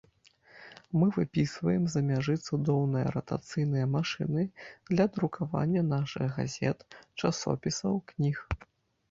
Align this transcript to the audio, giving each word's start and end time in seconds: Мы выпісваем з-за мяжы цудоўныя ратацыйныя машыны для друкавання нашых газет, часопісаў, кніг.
Мы 0.99 1.09
выпісваем 1.17 1.83
з-за 1.87 2.01
мяжы 2.11 2.35
цудоўныя 2.47 3.11
ратацыйныя 3.17 3.85
машыны 3.97 4.47
для 4.89 5.05
друкавання 5.19 5.81
нашых 5.93 6.27
газет, 6.41 6.79
часопісаў, 7.21 7.93
кніг. 8.11 8.37